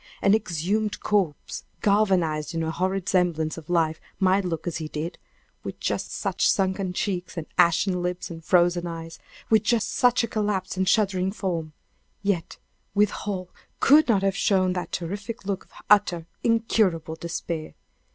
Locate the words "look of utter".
15.45-16.25